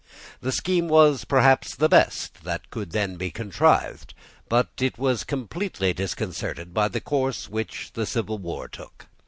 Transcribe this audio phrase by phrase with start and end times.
[0.41, 4.15] This scheme was, perhaps, the best that could then be contrived:
[4.49, 9.05] but it was completely disconcerted by the course which the civil war took.